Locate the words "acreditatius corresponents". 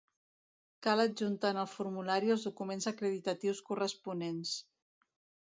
2.93-4.57